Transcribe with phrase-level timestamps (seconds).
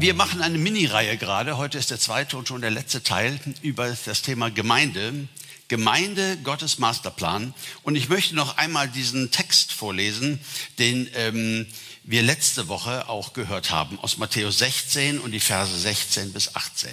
[0.00, 1.58] Wir machen eine Mini-Reihe gerade.
[1.58, 5.28] Heute ist der zweite und schon der letzte Teil über das Thema Gemeinde.
[5.68, 7.52] Gemeinde, Gottes Masterplan.
[7.82, 10.40] Und ich möchte noch einmal diesen Text vorlesen,
[10.78, 11.66] den ähm,
[12.02, 16.88] wir letzte Woche auch gehört haben, aus Matthäus 16 und die Verse 16 bis 18.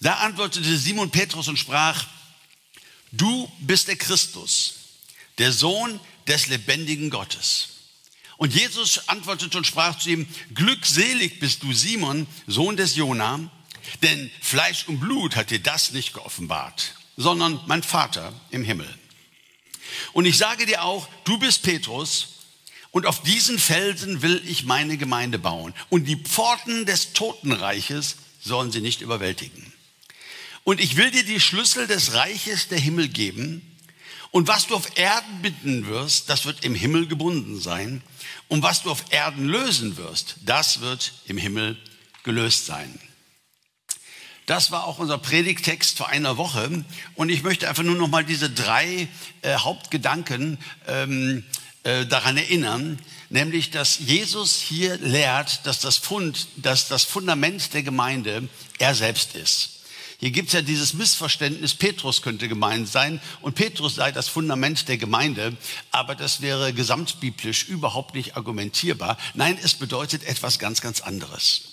[0.00, 2.08] Da antwortete Simon Petrus und sprach,
[3.12, 4.74] du bist der Christus,
[5.38, 7.73] der Sohn des lebendigen Gottes.
[8.36, 13.50] Und Jesus antwortete und sprach zu ihm, glückselig bist du Simon, Sohn des Jona,
[14.02, 18.88] denn Fleisch und Blut hat dir das nicht geoffenbart, sondern mein Vater im Himmel.
[20.12, 22.34] Und ich sage dir auch, du bist Petrus,
[22.94, 25.74] und auf diesen Felsen will ich meine Gemeinde bauen.
[25.88, 29.72] Und die Pforten des Totenreiches sollen sie nicht überwältigen.
[30.62, 33.73] Und ich will dir die Schlüssel des Reiches der Himmel geben.
[34.34, 38.02] Und was du auf Erden binden wirst, das wird im Himmel gebunden sein.
[38.48, 41.78] Und was du auf Erden lösen wirst, das wird im Himmel
[42.24, 42.98] gelöst sein.
[44.46, 46.84] Das war auch unser Predigtext vor einer Woche.
[47.14, 49.06] Und ich möchte einfach nur noch mal diese drei
[49.42, 50.58] äh, Hauptgedanken
[50.88, 51.44] ähm,
[51.84, 52.98] äh, daran erinnern,
[53.30, 58.48] nämlich, dass Jesus hier lehrt, dass das Fund, dass das Fundament der Gemeinde
[58.80, 59.73] er selbst ist.
[60.24, 64.88] Hier gibt es ja dieses Missverständnis, Petrus könnte gemeint sein und Petrus sei das Fundament
[64.88, 65.54] der Gemeinde,
[65.90, 69.18] aber das wäre gesamtbiblisch überhaupt nicht argumentierbar.
[69.34, 71.64] Nein, es bedeutet etwas ganz, ganz anderes.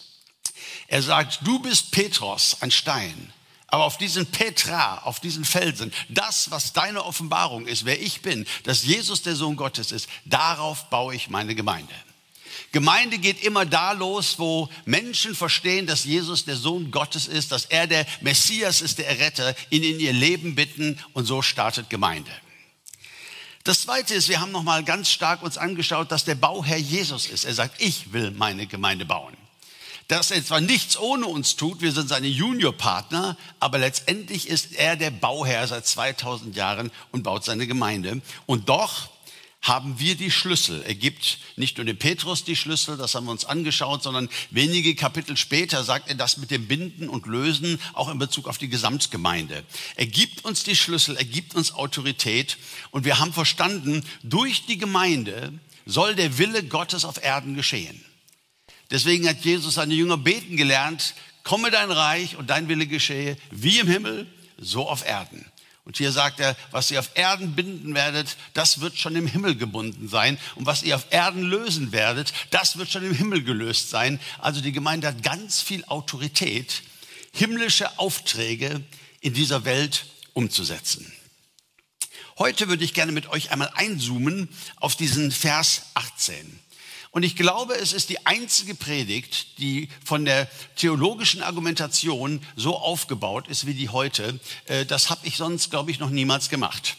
[0.89, 3.31] Er sagt, du bist Petros, ein Stein,
[3.67, 8.45] aber auf diesen Petra, auf diesen Felsen, das, was deine Offenbarung ist, wer ich bin,
[8.65, 11.93] dass Jesus der Sohn Gottes ist, darauf baue ich meine Gemeinde.
[12.71, 17.65] Gemeinde geht immer da los, wo Menschen verstehen, dass Jesus der Sohn Gottes ist, dass
[17.65, 22.31] er der Messias ist, der Erretter, ihn in ihr Leben bitten und so startet Gemeinde.
[23.65, 27.43] Das zweite ist, wir haben nochmal ganz stark uns angeschaut, dass der Bauherr Jesus ist.
[27.43, 29.35] Er sagt, ich will meine Gemeinde bauen.
[30.07, 34.95] Dass er zwar nichts ohne uns tut, wir sind seine Juniorpartner, aber letztendlich ist er
[34.95, 38.21] der Bauherr seit 2000 Jahren und baut seine Gemeinde.
[38.45, 39.10] Und doch
[39.61, 40.81] haben wir die Schlüssel.
[40.83, 44.95] Er gibt nicht nur dem Petrus die Schlüssel, das haben wir uns angeschaut, sondern wenige
[44.95, 48.69] Kapitel später sagt er das mit dem Binden und Lösen auch in Bezug auf die
[48.69, 49.63] Gesamtgemeinde.
[49.95, 52.57] Er gibt uns die Schlüssel, er gibt uns Autorität
[52.89, 55.53] und wir haben verstanden, durch die Gemeinde
[55.85, 58.03] soll der Wille Gottes auf Erden geschehen.
[58.89, 61.13] Deswegen hat Jesus seine Jünger beten gelernt,
[61.43, 64.27] komme dein Reich und dein Wille geschehe, wie im Himmel,
[64.57, 65.50] so auf Erden.
[65.83, 69.55] Und hier sagt er, was ihr auf Erden binden werdet, das wird schon im Himmel
[69.55, 70.37] gebunden sein.
[70.55, 74.19] Und was ihr auf Erden lösen werdet, das wird schon im Himmel gelöst sein.
[74.39, 76.83] Also die Gemeinde hat ganz viel Autorität,
[77.33, 78.83] himmlische Aufträge
[79.21, 81.11] in dieser Welt umzusetzen.
[82.37, 86.59] Heute würde ich gerne mit euch einmal einzoomen auf diesen Vers 18.
[87.11, 93.49] Und ich glaube, es ist die einzige Predigt, die von der theologischen Argumentation so aufgebaut
[93.49, 94.39] ist wie die heute.
[94.65, 96.95] Äh, das habe ich sonst, glaube ich, noch niemals gemacht.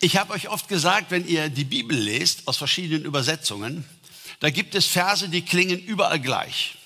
[0.00, 3.84] Ich habe euch oft gesagt, wenn ihr die Bibel lest aus verschiedenen Übersetzungen,
[4.40, 6.78] da gibt es Verse, die klingen überall gleich.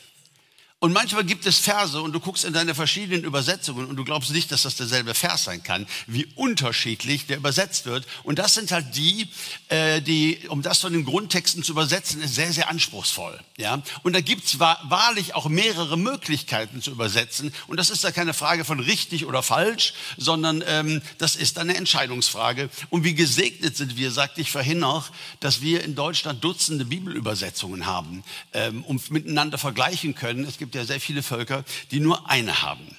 [0.84, 4.30] Und manchmal gibt es Verse und du guckst in deine verschiedenen Übersetzungen und du glaubst
[4.32, 8.06] nicht, dass das derselbe Vers sein kann, wie unterschiedlich der übersetzt wird.
[8.22, 9.30] Und das sind halt die,
[9.70, 13.40] äh, die, um das von den Grundtexten zu übersetzen, ist sehr, sehr anspruchsvoll.
[13.56, 13.82] Ja?
[14.02, 17.54] Und da gibt's wahrlich auch mehrere Möglichkeiten zu übersetzen.
[17.66, 21.76] Und das ist da keine Frage von richtig oder falsch, sondern ähm, das ist eine
[21.76, 22.68] Entscheidungsfrage.
[22.90, 25.08] Und wie gesegnet sind wir, sagte ich vorhin noch,
[25.40, 28.22] dass wir in Deutschland Dutzende Bibelübersetzungen haben
[28.52, 30.44] ähm, und miteinander vergleichen können.
[30.44, 32.96] Es gibt gibt ja sehr viele Völker, die nur eine haben.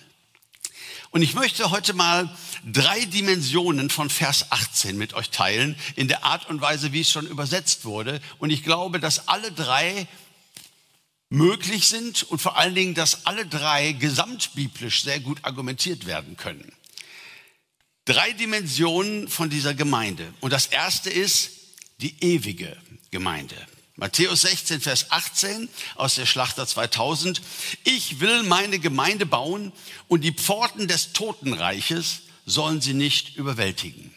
[1.12, 2.34] Und ich möchte heute mal
[2.66, 7.12] drei Dimensionen von Vers 18 mit euch teilen, in der Art und Weise, wie es
[7.12, 8.22] schon übersetzt wurde.
[8.40, 10.08] Und ich glaube, dass alle drei
[11.28, 16.72] möglich sind und vor allen Dingen, dass alle drei gesamtbiblisch sehr gut argumentiert werden können.
[18.06, 20.34] Drei Dimensionen von dieser Gemeinde.
[20.40, 21.52] Und das erste ist
[21.98, 22.78] die ewige
[23.12, 23.58] Gemeinde.
[23.98, 27.42] Matthäus 16, Vers 18 aus der Schlachter 2000.
[27.86, 29.72] Ich will meine Gemeinde bauen
[30.10, 34.14] und die Pforten des Totenreiches sollen sie nicht überwältigen.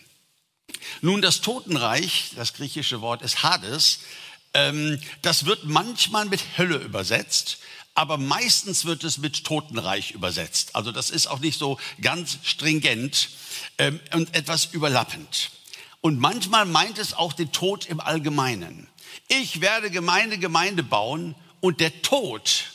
[1.00, 4.00] Nun, das Totenreich, das griechische Wort ist Hades,
[4.52, 7.58] ähm, das wird manchmal mit Hölle übersetzt,
[7.94, 10.74] aber meistens wird es mit Totenreich übersetzt.
[10.74, 13.30] Also das ist auch nicht so ganz stringent
[13.78, 15.50] ähm, und etwas überlappend.
[16.00, 18.88] Und manchmal meint es auch den Tod im Allgemeinen.
[19.28, 22.66] Ich werde Gemeinde, Gemeinde bauen und der Tod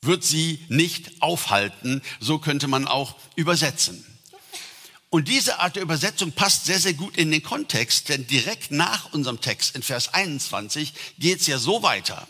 [0.00, 2.02] wird sie nicht aufhalten.
[2.20, 4.04] So könnte man auch übersetzen.
[5.10, 9.12] Und diese Art der Übersetzung passt sehr, sehr gut in den Kontext, denn direkt nach
[9.12, 12.26] unserem Text in Vers 21 geht es ja so weiter.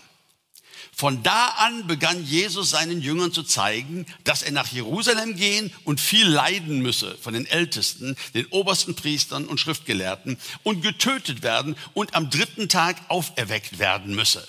[0.95, 6.01] Von da an begann Jesus seinen Jüngern zu zeigen, dass er nach Jerusalem gehen und
[6.01, 12.15] viel leiden müsse von den Ältesten, den obersten Priestern und Schriftgelehrten und getötet werden und
[12.15, 14.47] am dritten Tag auferweckt werden müsse.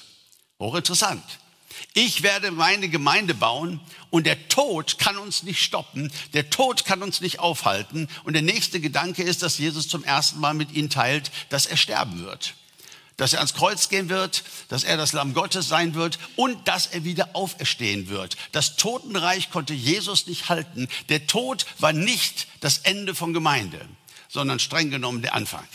[0.60, 1.24] Hochinteressant.
[1.94, 3.80] Ich werde meine Gemeinde bauen
[4.12, 8.08] und der Tod kann uns nicht stoppen, der Tod kann uns nicht aufhalten.
[8.26, 11.78] Und der nächste Gedanke ist, dass Jesus zum ersten Mal mit ihnen teilt, dass er
[11.78, 12.54] sterben wird
[13.18, 16.88] dass er ans Kreuz gehen wird, dass er das Lamm Gottes sein wird und dass
[16.88, 18.38] er wieder auferstehen wird.
[18.52, 20.88] Das Totenreich konnte Jesus nicht halten.
[21.10, 23.88] Der Tod war nicht das Ende von Gemeinde,
[24.30, 25.68] sondern streng genommen der Anfang.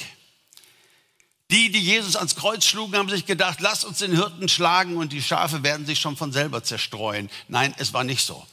[1.51, 5.13] Die, die Jesus ans Kreuz schlugen, haben sich gedacht, lass uns den Hirten schlagen und
[5.13, 7.31] die Schafe werden sich schon von selber zerstreuen.
[7.49, 8.47] Nein, es war nicht so.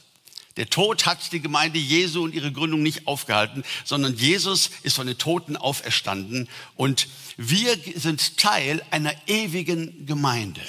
[0.56, 5.06] Der Tod hat die Gemeinde Jesu und ihre Gründung nicht aufgehalten, sondern Jesus ist von
[5.06, 10.62] den Toten auferstanden und wir sind Teil einer ewigen Gemeinde.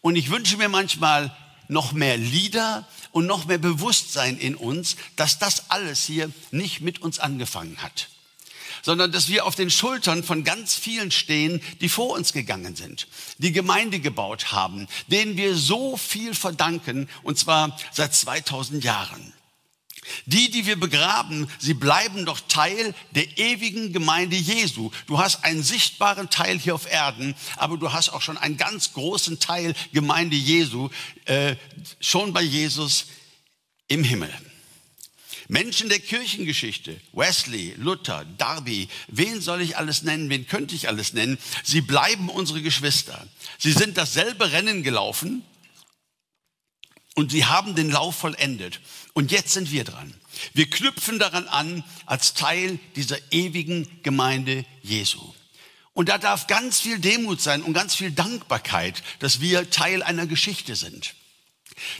[0.00, 1.34] Und ich wünsche mir manchmal
[1.68, 7.00] noch mehr Lieder und noch mehr Bewusstsein in uns, dass das alles hier nicht mit
[7.00, 8.08] uns angefangen hat
[8.82, 13.08] sondern dass wir auf den Schultern von ganz vielen stehen, die vor uns gegangen sind,
[13.38, 19.32] die Gemeinde gebaut haben, denen wir so viel verdanken, und zwar seit 2000 Jahren.
[20.26, 24.90] Die, die wir begraben, sie bleiben doch Teil der ewigen Gemeinde Jesu.
[25.06, 28.94] Du hast einen sichtbaren Teil hier auf Erden, aber du hast auch schon einen ganz
[28.94, 30.88] großen Teil Gemeinde Jesu,
[31.26, 31.56] äh,
[32.00, 33.06] schon bei Jesus
[33.88, 34.32] im Himmel.
[35.50, 41.12] Menschen der Kirchengeschichte, Wesley, Luther, Darby, wen soll ich alles nennen, wen könnte ich alles
[41.12, 41.38] nennen?
[41.64, 43.26] Sie bleiben unsere Geschwister.
[43.58, 45.42] Sie sind dasselbe Rennen gelaufen
[47.16, 48.80] und sie haben den Lauf vollendet.
[49.12, 50.14] Und jetzt sind wir dran.
[50.54, 55.34] Wir knüpfen daran an als Teil dieser ewigen Gemeinde Jesu.
[55.94, 60.28] Und da darf ganz viel Demut sein und ganz viel Dankbarkeit, dass wir Teil einer
[60.28, 61.16] Geschichte sind.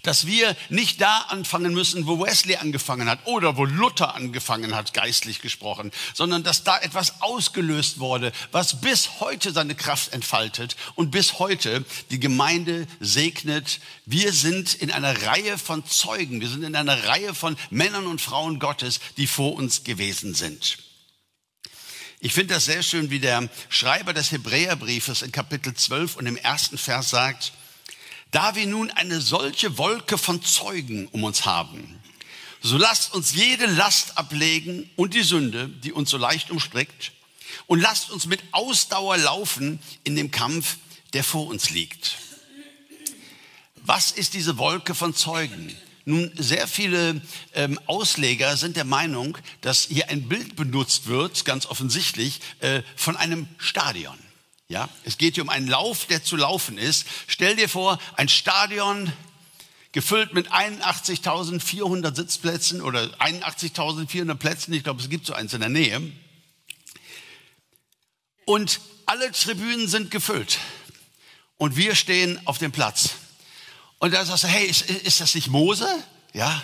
[0.02, 4.94] Dass wir nicht da anfangen müssen, wo Wesley angefangen hat oder wo Luther angefangen hat,
[4.94, 11.10] geistlich gesprochen, sondern dass da etwas ausgelöst wurde, was bis heute seine Kraft entfaltet und
[11.10, 13.80] bis heute die Gemeinde segnet.
[14.06, 18.20] Wir sind in einer Reihe von Zeugen, wir sind in einer Reihe von Männern und
[18.20, 20.78] Frauen Gottes, die vor uns gewesen sind.
[22.22, 26.36] Ich finde das sehr schön, wie der Schreiber des Hebräerbriefes in Kapitel 12 und im
[26.36, 27.52] ersten Vers sagt,
[28.30, 32.00] da wir nun eine solche Wolke von Zeugen um uns haben,
[32.62, 37.12] so lasst uns jede Last ablegen und die Sünde, die uns so leicht umstrickt,
[37.66, 40.76] und lasst uns mit Ausdauer laufen in dem Kampf,
[41.12, 42.16] der vor uns liegt.
[43.76, 45.74] Was ist diese Wolke von Zeugen?
[46.04, 47.20] Nun, sehr viele
[47.54, 53.16] ähm, Ausleger sind der Meinung, dass hier ein Bild benutzt wird, ganz offensichtlich, äh, von
[53.16, 54.18] einem Stadion.
[54.70, 57.04] Ja, es geht hier um einen Lauf, der zu laufen ist.
[57.26, 59.12] Stell dir vor, ein Stadion
[59.90, 64.72] gefüllt mit 81.400 Sitzplätzen oder 81.400 Plätzen.
[64.72, 66.00] Ich glaube, es gibt so eins in der Nähe.
[68.44, 70.60] Und alle Tribünen sind gefüllt.
[71.56, 73.10] Und wir stehen auf dem Platz.
[73.98, 75.88] Und da sagst du, hey, ist, ist das nicht Mose?
[76.32, 76.62] Ja.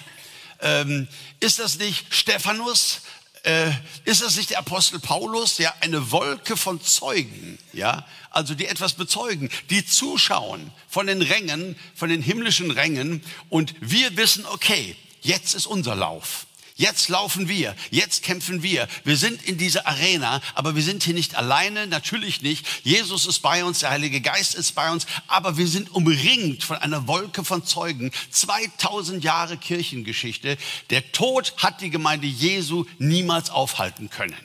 [0.61, 1.09] Ähm,
[1.41, 3.01] ist das nicht Stephanus?
[3.47, 3.71] Äh,
[4.05, 8.95] ist das nicht der Apostel Paulus, der eine Wolke von Zeugen, ja, also die etwas
[8.95, 15.55] bezeugen, die zuschauen von den Rängen, von den himmlischen Rängen und wir wissen, okay, jetzt
[15.55, 16.47] ist unser Lauf.
[16.79, 18.87] Jetzt laufen wir, jetzt kämpfen wir.
[19.03, 22.67] Wir sind in dieser Arena, aber wir sind hier nicht alleine, natürlich nicht.
[22.85, 26.77] Jesus ist bei uns, der Heilige Geist ist bei uns, aber wir sind umringt von
[26.77, 28.13] einer Wolke von Zeugen.
[28.31, 30.59] 2000 Jahre Kirchengeschichte.
[30.91, 34.37] Der Tod hat die Gemeinde Jesu niemals aufhalten können.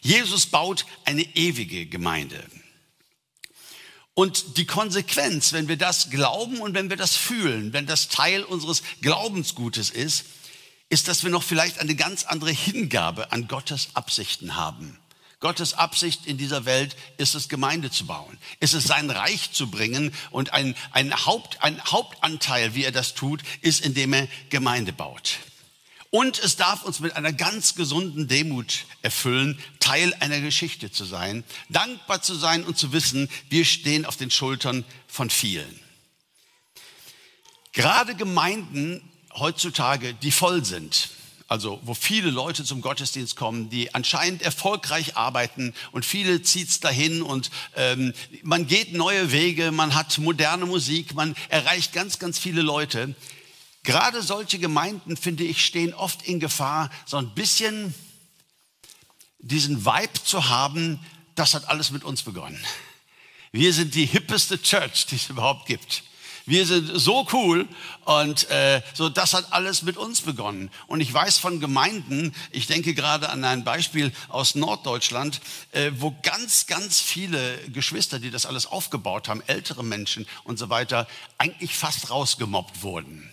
[0.00, 2.40] Jesus baut eine ewige Gemeinde.
[4.14, 8.44] Und die Konsequenz, wenn wir das glauben und wenn wir das fühlen, wenn das Teil
[8.44, 10.24] unseres Glaubensgutes ist,
[10.92, 14.98] ist, dass wir noch vielleicht eine ganz andere Hingabe an Gottes Absichten haben.
[15.40, 19.70] Gottes Absicht in dieser Welt ist es, Gemeinde zu bauen, ist es, sein Reich zu
[19.70, 24.92] bringen und ein, ein, Haupt, ein Hauptanteil, wie er das tut, ist, indem er Gemeinde
[24.92, 25.38] baut.
[26.10, 31.42] Und es darf uns mit einer ganz gesunden Demut erfüllen, Teil einer Geschichte zu sein,
[31.70, 35.80] dankbar zu sein und zu wissen, wir stehen auf den Schultern von vielen.
[37.72, 41.10] Gerade Gemeinden heutzutage, die voll sind,
[41.48, 47.22] also wo viele Leute zum Gottesdienst kommen, die anscheinend erfolgreich arbeiten und viele zieht's dahin
[47.22, 52.62] und ähm, man geht neue Wege, man hat moderne Musik, man erreicht ganz, ganz viele
[52.62, 53.14] Leute.
[53.82, 57.94] Gerade solche Gemeinden, finde ich, stehen oft in Gefahr, so ein bisschen
[59.40, 61.00] diesen Vibe zu haben,
[61.34, 62.64] das hat alles mit uns begonnen.
[63.50, 66.04] Wir sind die hippeste Church, die es überhaupt gibt.
[66.44, 67.68] Wir sind so cool
[68.04, 70.70] und äh, so das hat alles mit uns begonnen.
[70.86, 76.16] Und ich weiß von Gemeinden, ich denke gerade an ein Beispiel aus Norddeutschland, äh, wo
[76.22, 81.06] ganz, ganz viele Geschwister, die das alles aufgebaut haben, ältere Menschen und so weiter,
[81.38, 83.32] eigentlich fast rausgemobbt wurden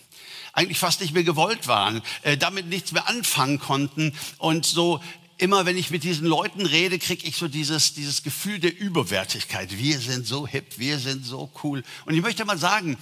[0.51, 4.99] eigentlich fast nicht mehr gewollt waren, äh, damit nichts mehr anfangen konnten und so
[5.39, 9.77] immer wenn ich mit diesen Leuten rede, kriege ich so dieses, dieses Gefühl der Überwertigkeit.
[9.77, 11.83] Wir sind so hip, wir sind so cool.
[12.05, 12.97] Und ich möchte mal sagen,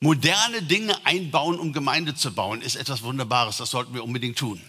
[0.00, 3.58] moderne Dinge einbauen, um Gemeinde zu bauen, ist etwas Wunderbares.
[3.58, 4.60] Das sollten wir unbedingt tun.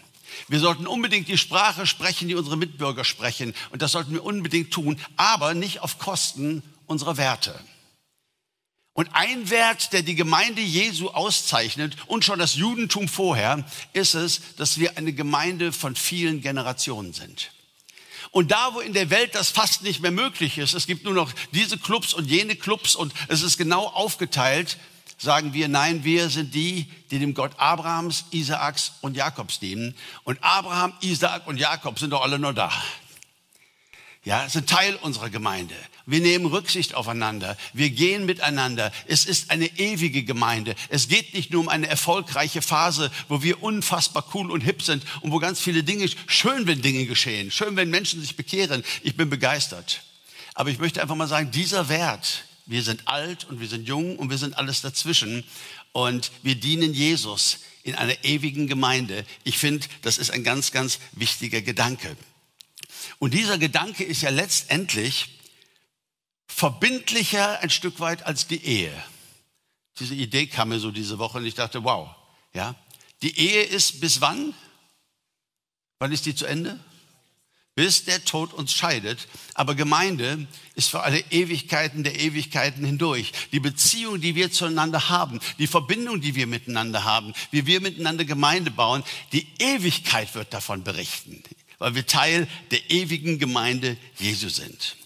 [0.47, 3.53] Wir sollten unbedingt die Sprache sprechen, die unsere Mitbürger sprechen.
[3.71, 7.59] Und das sollten wir unbedingt tun, aber nicht auf Kosten unserer Werte.
[8.99, 13.63] Und ein Wert, der die Gemeinde Jesu auszeichnet und schon das Judentum vorher,
[13.93, 17.51] ist es, dass wir eine Gemeinde von vielen Generationen sind.
[18.31, 21.13] Und da, wo in der Welt das fast nicht mehr möglich ist, es gibt nur
[21.13, 24.77] noch diese Clubs und jene Clubs und es ist genau aufgeteilt,
[25.17, 29.95] sagen wir, nein, wir sind die, die dem Gott Abrahams, Isaaks und Jakobs dienen.
[30.25, 32.69] Und Abraham, Isaak und Jakob sind doch alle nur da
[34.23, 35.75] ja, sind Teil unserer Gemeinde.
[36.09, 37.55] Wir nehmen Rücksicht aufeinander.
[37.71, 38.91] Wir gehen miteinander.
[39.05, 40.73] Es ist eine ewige Gemeinde.
[40.89, 45.03] Es geht nicht nur um eine erfolgreiche Phase, wo wir unfassbar cool und hip sind
[45.21, 48.83] und wo ganz viele Dinge, schön, wenn Dinge geschehen, schön, wenn Menschen sich bekehren.
[49.03, 50.01] Ich bin begeistert.
[50.55, 54.17] Aber ich möchte einfach mal sagen, dieser Wert, wir sind alt und wir sind jung
[54.17, 55.43] und wir sind alles dazwischen
[55.91, 59.27] und wir dienen Jesus in einer ewigen Gemeinde.
[59.43, 62.17] Ich finde, das ist ein ganz, ganz wichtiger Gedanke.
[63.19, 65.38] Und dieser Gedanke ist ja letztendlich
[66.49, 68.91] verbindlicher ein Stück weit als die Ehe.
[69.99, 72.09] Diese Idee kam mir so diese Woche und ich dachte, wow,
[72.53, 72.75] ja.
[73.21, 74.53] Die Ehe ist bis wann?
[75.99, 76.79] Wann ist die zu Ende?
[77.75, 79.27] Bis der Tod uns scheidet.
[79.53, 83.31] Aber Gemeinde ist für alle Ewigkeiten der Ewigkeiten hindurch.
[83.51, 88.25] Die Beziehung, die wir zueinander haben, die Verbindung, die wir miteinander haben, wie wir miteinander
[88.25, 91.43] Gemeinde bauen, die Ewigkeit wird davon berichten
[91.79, 94.97] weil wir Teil der ewigen Gemeinde Jesu sind.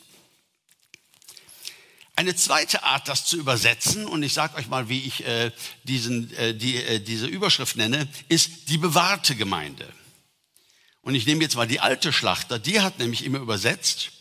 [2.16, 5.52] Eine zweite Art, das zu übersetzen, und ich sage euch mal, wie ich äh,
[5.84, 9.92] diesen, äh, die, äh, diese Überschrift nenne, ist die bewahrte Gemeinde.
[11.02, 14.12] Und ich nehme jetzt mal die alte Schlachter, die hat nämlich immer übersetzt,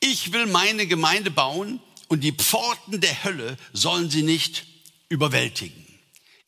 [0.00, 4.64] ich will meine Gemeinde bauen und die Pforten der Hölle sollen sie nicht
[5.10, 5.86] überwältigen.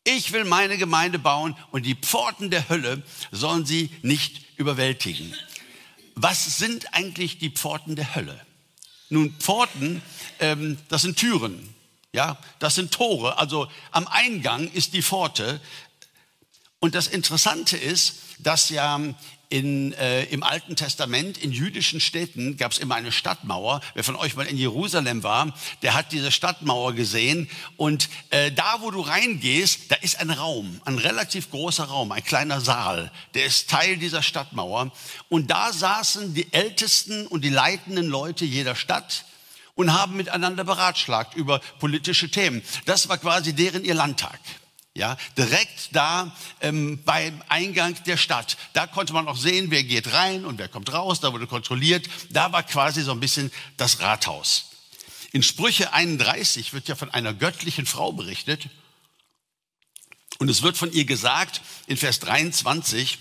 [0.03, 5.33] Ich will meine Gemeinde bauen und die Pforten der Hölle sollen sie nicht überwältigen.
[6.15, 8.43] Was sind eigentlich die Pforten der Hölle?
[9.09, 10.01] Nun, Pforten,
[10.39, 11.73] ähm, das sind Türen,
[12.13, 13.37] ja, das sind Tore.
[13.37, 15.59] Also am Eingang ist die Pforte.
[16.79, 18.99] Und das Interessante ist, dass ja
[19.53, 23.81] in, äh, im Alten Testament, in jüdischen Städten, gab es immer eine Stadtmauer.
[23.93, 27.47] Wer von euch mal in Jerusalem war, der hat diese Stadtmauer gesehen.
[27.77, 32.23] Und äh, da, wo du reingehst, da ist ein Raum, ein relativ großer Raum, ein
[32.23, 33.11] kleiner Saal.
[33.35, 34.91] Der ist Teil dieser Stadtmauer.
[35.29, 39.25] Und da saßen die Ältesten und die leitenden Leute jeder Stadt
[39.75, 42.61] und haben miteinander beratschlagt über politische Themen.
[42.85, 44.39] Das war quasi deren ihr Landtag.
[44.95, 48.57] Ja, direkt da ähm, beim Eingang der Stadt.
[48.73, 51.19] Da konnte man auch sehen, wer geht rein und wer kommt raus.
[51.19, 52.07] Da wurde kontrolliert.
[52.29, 54.65] Da war quasi so ein bisschen das Rathaus.
[55.31, 58.69] In Sprüche 31 wird ja von einer göttlichen Frau berichtet.
[60.37, 63.17] Und es wird von ihr gesagt in Vers 23,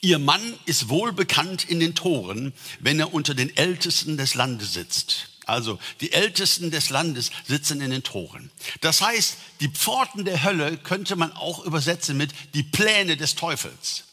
[0.00, 4.72] ihr Mann ist wohl bekannt in den Toren, wenn er unter den Ältesten des Landes
[4.72, 5.28] sitzt.
[5.48, 8.50] Also die Ältesten des Landes sitzen in den Toren.
[8.82, 14.04] Das heißt, die Pforten der Hölle könnte man auch übersetzen mit die Pläne des Teufels.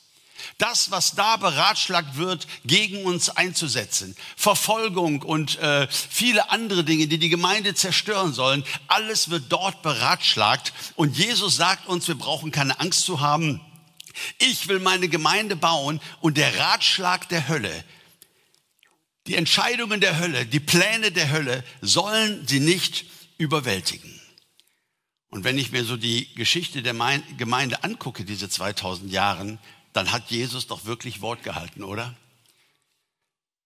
[0.57, 7.17] Das, was da beratschlagt wird, gegen uns einzusetzen, Verfolgung und äh, viele andere Dinge, die
[7.17, 10.71] die Gemeinde zerstören sollen, alles wird dort beratschlagt.
[10.95, 13.59] Und Jesus sagt uns, wir brauchen keine Angst zu haben.
[14.37, 17.83] Ich will meine Gemeinde bauen und der Ratschlag der Hölle,
[19.27, 23.05] die Entscheidungen der Hölle, die Pläne der Hölle sollen sie nicht
[23.37, 24.21] überwältigen.
[25.29, 26.93] Und wenn ich mir so die Geschichte der
[27.37, 29.59] Gemeinde angucke, diese 2000 Jahren,
[29.93, 32.15] dann hat Jesus doch wirklich Wort gehalten, oder?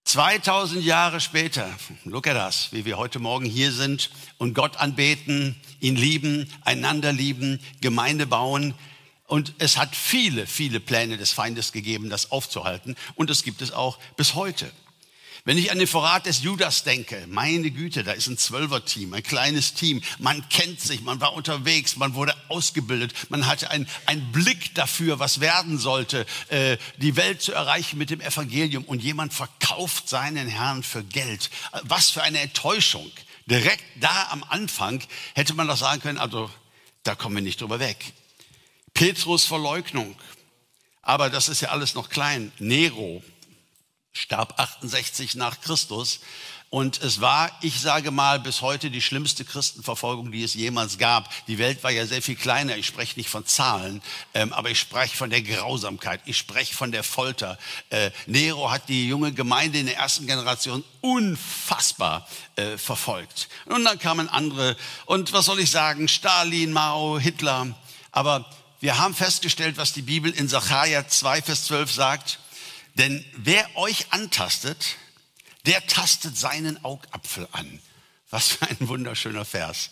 [0.05, 1.69] 2000 Jahre später,
[2.03, 7.13] look at us, wie wir heute Morgen hier sind und Gott anbeten, ihn lieben, einander
[7.13, 8.73] lieben, Gemeinde bauen.
[9.29, 12.95] Und es hat viele, viele Pläne des Feindes gegeben, das aufzuhalten.
[13.13, 14.71] Und es gibt es auch bis heute.
[15.45, 19.21] Wenn ich an den Vorrat des Judas denke, meine Güte, da ist ein Zwölfer-Team, ein
[19.21, 20.01] kleines Team.
[20.17, 25.19] Man kennt sich, man war unterwegs, man wurde ausgebildet, man hatte einen, einen Blick dafür,
[25.19, 28.83] was werden sollte, äh, die Welt zu erreichen mit dem Evangelium.
[28.83, 31.51] Und jemand verkauft seinen Herrn für Geld.
[31.83, 33.11] Was für eine Enttäuschung.
[33.45, 35.03] Direkt da am Anfang
[35.35, 36.49] hätte man doch sagen können, also
[37.03, 38.13] da kommen wir nicht drüber weg.
[38.93, 40.15] Petrus Verleugnung.
[41.01, 42.51] Aber das ist ja alles noch klein.
[42.59, 43.23] Nero
[44.13, 46.19] starb 68 nach Christus.
[46.71, 51.27] Und es war, ich sage mal, bis heute die schlimmste Christenverfolgung, die es jemals gab.
[51.47, 52.77] Die Welt war ja sehr viel kleiner.
[52.77, 54.03] Ich spreche nicht von Zahlen,
[54.35, 56.21] ähm, aber ich spreche von der Grausamkeit.
[56.25, 57.57] Ich spreche von der Folter.
[57.89, 63.49] Äh, Nero hat die junge Gemeinde in der ersten Generation unfassbar äh, verfolgt.
[63.65, 64.77] Und dann kamen andere.
[65.07, 66.07] Und was soll ich sagen?
[66.07, 67.75] Stalin, Mao, Hitler.
[68.11, 68.45] Aber
[68.79, 72.39] wir haben festgestellt, was die Bibel in Sacharja 2, Vers 12 sagt.
[72.95, 74.95] Denn wer euch antastet,
[75.65, 77.81] der tastet seinen Augapfel an.
[78.29, 79.89] Was für ein wunderschöner Vers.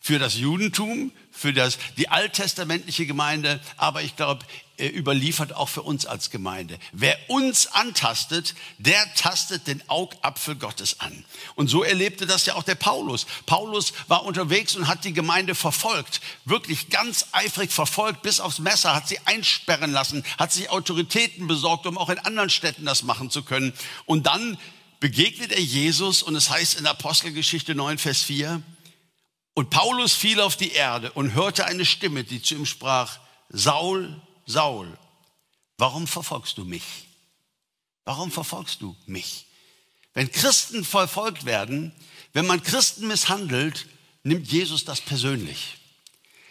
[0.00, 4.44] Für das Judentum, für das, die alttestamentliche Gemeinde, aber ich glaube,
[4.80, 6.78] überliefert auch für uns als Gemeinde.
[6.92, 11.24] Wer uns antastet, der tastet den Augapfel Gottes an.
[11.56, 13.26] Und so erlebte das ja auch der Paulus.
[13.46, 18.94] Paulus war unterwegs und hat die Gemeinde verfolgt, wirklich ganz eifrig verfolgt, bis aufs Messer,
[18.94, 23.30] hat sie einsperren lassen, hat sich Autoritäten besorgt, um auch in anderen Städten das machen
[23.30, 23.72] zu können.
[24.06, 24.58] Und dann
[25.00, 28.62] begegnet er Jesus und es heißt in Apostelgeschichte 9, Vers 4,
[29.58, 34.22] und Paulus fiel auf die Erde und hörte eine Stimme, die zu ihm sprach, Saul,
[34.46, 34.96] Saul,
[35.78, 36.84] warum verfolgst du mich?
[38.04, 39.46] Warum verfolgst du mich?
[40.14, 41.92] Wenn Christen verfolgt werden,
[42.34, 43.88] wenn man Christen misshandelt,
[44.22, 45.77] nimmt Jesus das persönlich.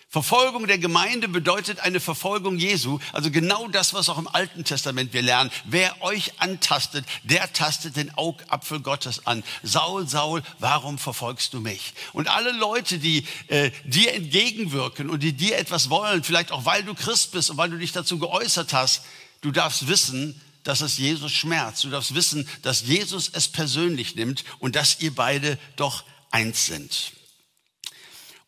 [0.10, 3.00] Verfolgung der Gemeinde bedeutet eine Verfolgung Jesu.
[3.12, 5.52] Also genau das, was auch im Alten Testament wir lernen.
[5.66, 9.44] Wer euch antastet, der tastet den Augapfel Gottes an.
[9.64, 11.94] Saul, Saul, warum verfolgst du mich?
[12.14, 16.84] Und alle Leute, die äh, dir entgegenwirken und die dir etwas wollen, vielleicht auch weil
[16.84, 19.04] du Christ bist und weil du dich dazu geäußert hast,
[19.42, 21.84] du darfst wissen, dass es Jesus schmerzt.
[21.84, 27.12] Du darfst wissen, dass Jesus es persönlich nimmt und dass ihr beide doch eins sind.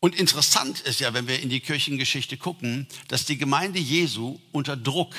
[0.00, 4.76] Und interessant ist ja, wenn wir in die Kirchengeschichte gucken, dass die Gemeinde Jesu unter
[4.76, 5.14] Druck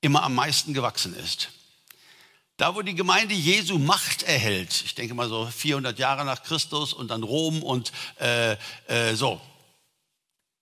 [0.00, 1.50] immer am meisten gewachsen ist.
[2.56, 6.92] Da, wo die Gemeinde Jesu Macht erhält, ich denke mal so 400 Jahre nach Christus
[6.92, 8.56] und dann Rom und äh,
[8.86, 9.40] äh, so.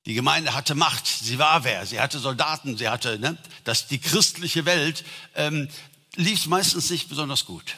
[0.06, 3.98] Die Gemeinde hatte Macht, sie war wer, sie hatte Soldaten, sie hatte, ne, dass die
[3.98, 5.68] christliche Welt ähm,
[6.14, 7.76] lief meistens nicht besonders gut.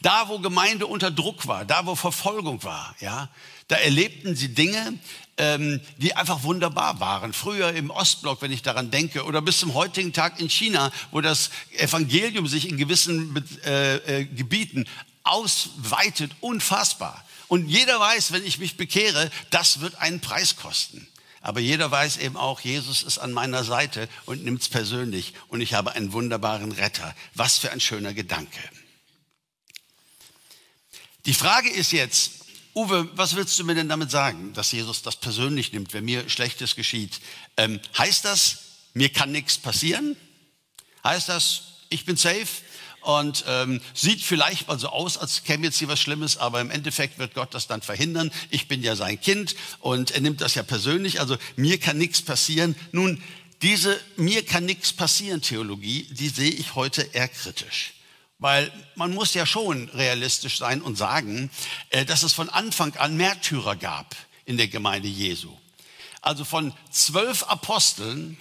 [0.00, 3.28] Da, wo Gemeinde unter Druck war, da, wo Verfolgung war, ja,
[3.72, 4.98] da erlebten sie Dinge,
[5.38, 7.32] ähm, die einfach wunderbar waren.
[7.32, 11.22] Früher im Ostblock, wenn ich daran denke, oder bis zum heutigen Tag in China, wo
[11.22, 14.84] das Evangelium sich in gewissen äh, äh, Gebieten
[15.22, 17.24] ausweitet, unfassbar.
[17.48, 21.08] Und jeder weiß, wenn ich mich bekehre, das wird einen Preis kosten.
[21.40, 25.32] Aber jeder weiß eben auch, Jesus ist an meiner Seite und nimmt es persönlich.
[25.48, 27.14] Und ich habe einen wunderbaren Retter.
[27.34, 28.60] Was für ein schöner Gedanke.
[31.24, 32.41] Die Frage ist jetzt,
[32.74, 36.28] Uwe, was willst du mir denn damit sagen, dass Jesus das persönlich nimmt, wenn mir
[36.30, 37.20] Schlechtes geschieht?
[37.58, 38.58] Ähm, heißt das,
[38.94, 40.16] mir kann nichts passieren?
[41.04, 42.48] Heißt das, ich bin safe?
[43.02, 46.70] Und ähm, sieht vielleicht mal so aus, als käme jetzt hier was Schlimmes, aber im
[46.70, 48.30] Endeffekt wird Gott das dann verhindern.
[48.48, 51.20] Ich bin ja sein Kind und er nimmt das ja persönlich.
[51.20, 52.76] Also mir kann nichts passieren.
[52.92, 53.20] Nun,
[53.60, 57.92] diese mir kann nichts passieren Theologie, die sehe ich heute eher kritisch.
[58.42, 61.48] Weil man muss ja schon realistisch sein und sagen,
[61.90, 65.56] äh, dass es von Anfang an Märtyrer gab in der Gemeinde Jesu.
[66.20, 68.36] Also von zwölf Aposteln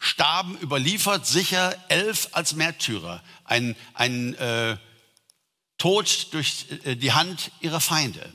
[0.00, 3.22] starben überliefert sicher elf als Märtyrer.
[3.44, 4.76] Ein, ein äh,
[5.78, 8.32] Tod durch äh, die Hand ihrer Feinde.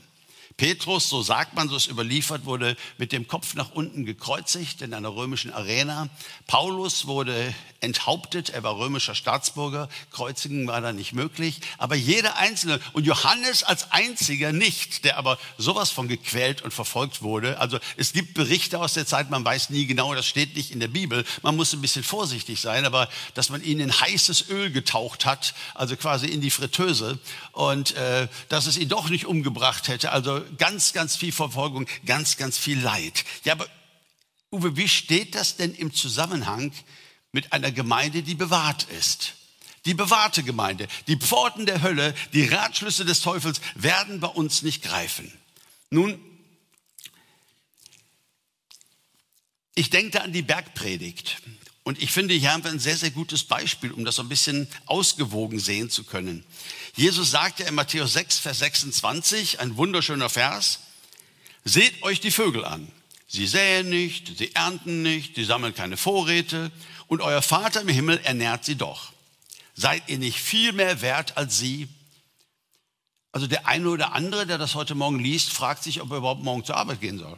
[0.60, 4.92] Petrus, so sagt man, so ist überliefert, wurde mit dem Kopf nach unten gekreuzigt in
[4.92, 6.10] einer römischen Arena.
[6.46, 11.62] Paulus wurde enthauptet, er war römischer Staatsbürger, Kreuzigen war da nicht möglich.
[11.78, 17.22] Aber jeder Einzelne und Johannes als einziger nicht, der aber sowas von gequält und verfolgt
[17.22, 17.58] wurde.
[17.58, 20.80] Also es gibt Berichte aus der Zeit, man weiß nie genau, das steht nicht in
[20.80, 21.24] der Bibel.
[21.40, 25.54] Man muss ein bisschen vorsichtig sein, aber dass man ihn in heißes Öl getaucht hat,
[25.74, 27.18] also quasi in die Fritteuse
[27.52, 30.12] und äh, dass es ihn doch nicht umgebracht hätte.
[30.12, 33.24] Also ganz, ganz viel Verfolgung, ganz, ganz viel Leid.
[33.44, 33.66] Ja, aber
[34.52, 36.72] Uwe, wie steht das denn im Zusammenhang
[37.32, 39.34] mit einer Gemeinde, die bewahrt ist?
[39.86, 44.82] Die bewahrte Gemeinde, die Pforten der Hölle, die Ratschlüsse des Teufels werden bei uns nicht
[44.82, 45.32] greifen.
[45.88, 46.20] Nun,
[49.74, 51.40] ich denke an die Bergpredigt.
[51.90, 54.28] Und ich finde, hier haben wir ein sehr, sehr gutes Beispiel, um das so ein
[54.28, 56.44] bisschen ausgewogen sehen zu können.
[56.94, 60.82] Jesus sagte in Matthäus 6, Vers 26, ein wunderschöner Vers,
[61.64, 62.86] seht euch die Vögel an.
[63.26, 66.70] Sie säen nicht, sie ernten nicht, sie sammeln keine Vorräte
[67.08, 69.12] und euer Vater im Himmel ernährt sie doch.
[69.74, 71.88] Seid ihr nicht viel mehr wert als sie?
[73.32, 76.44] Also der eine oder andere, der das heute Morgen liest, fragt sich, ob er überhaupt
[76.44, 77.36] morgen zur Arbeit gehen soll.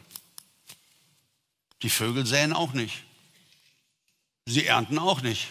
[1.81, 3.05] Die Vögel säen auch nicht.
[4.47, 5.49] Sie ernten auch nicht.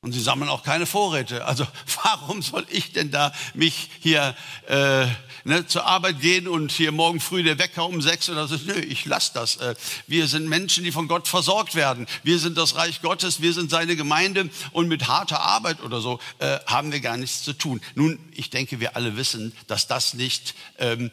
[0.00, 1.44] Und sie sammeln auch keine Vorräte.
[1.44, 1.66] Also
[2.04, 4.36] warum soll ich denn da mich hier
[4.68, 5.06] äh,
[5.42, 8.56] ne, zur Arbeit gehen und hier morgen früh der Wecker um sechs oder so?
[8.64, 9.56] Nö, ich lasse das.
[9.56, 9.74] Äh,
[10.06, 12.06] wir sind Menschen, die von Gott versorgt werden.
[12.22, 16.20] Wir sind das Reich Gottes, wir sind seine Gemeinde und mit harter Arbeit oder so
[16.38, 17.80] äh, haben wir gar nichts zu tun.
[17.96, 21.10] Nun, ich denke, wir alle wissen, dass das nicht ähm,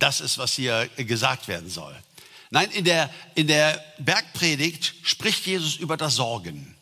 [0.00, 1.94] das ist, was hier gesagt werden soll.
[2.50, 6.76] Nein, in der, in der Bergpredigt spricht Jesus über das Sorgen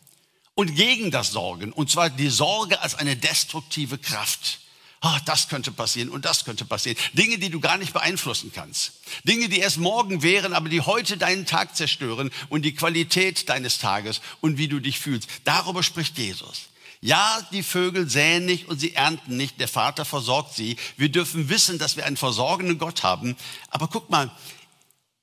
[0.55, 1.71] und gegen das Sorgen.
[1.71, 4.59] Und zwar die Sorge als eine destruktive Kraft.
[5.01, 6.97] Oh, das könnte passieren und das könnte passieren.
[7.13, 8.93] Dinge, die du gar nicht beeinflussen kannst.
[9.23, 13.77] Dinge, die erst morgen wären, aber die heute deinen Tag zerstören und die Qualität deines
[13.77, 15.29] Tages und wie du dich fühlst.
[15.45, 16.63] Darüber spricht Jesus.
[16.99, 19.57] Ja, die Vögel säen nicht und sie ernten nicht.
[19.61, 20.75] Der Vater versorgt sie.
[20.97, 23.37] Wir dürfen wissen, dass wir einen versorgenden Gott haben.
[23.69, 24.29] Aber guck mal,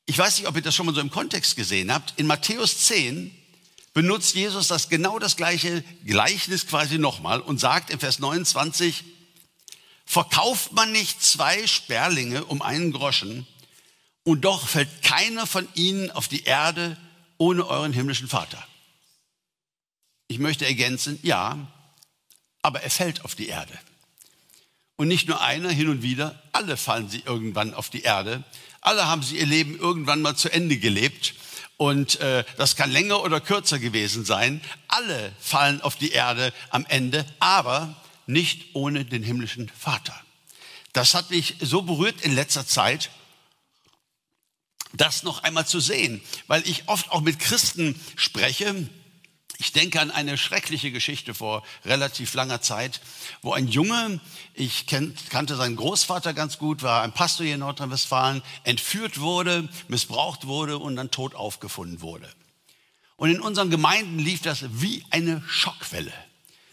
[0.07, 2.14] ich weiß nicht, ob ihr das schon mal so im Kontext gesehen habt.
[2.16, 3.37] In Matthäus 10
[3.92, 9.05] benutzt Jesus das genau das gleiche Gleichnis quasi nochmal und sagt im Vers 29,
[10.05, 13.47] verkauft man nicht zwei Sperlinge um einen Groschen
[14.23, 16.97] und doch fällt keiner von ihnen auf die Erde
[17.38, 18.64] ohne euren himmlischen Vater.
[20.29, 21.73] Ich möchte ergänzen, ja,
[22.62, 23.77] aber er fällt auf die Erde.
[24.97, 28.43] Und nicht nur einer, hin und wieder, alle fallen sie irgendwann auf die Erde.
[28.81, 31.35] Alle haben sie ihr Leben irgendwann mal zu Ende gelebt.
[31.77, 34.63] Und äh, das kann länger oder kürzer gewesen sein.
[34.89, 37.95] Alle fallen auf die Erde am Ende, aber
[38.27, 40.19] nicht ohne den himmlischen Vater.
[40.95, 43.11] Das hat mich so berührt in letzter Zeit,
[44.95, 48.89] das noch einmal zu sehen, weil ich oft auch mit Christen spreche,
[49.59, 53.01] ich denke an eine schreckliche Geschichte vor relativ langer Zeit,
[53.42, 54.21] wo ein Junge,
[54.55, 60.47] ich kannte seinen Großvater ganz gut, war ein Pastor hier in Nordrhein-Westfalen, entführt wurde, missbraucht
[60.47, 62.29] wurde und dann tot aufgefunden wurde.
[63.16, 66.12] Und in unseren Gemeinden lief das wie eine Schockwelle,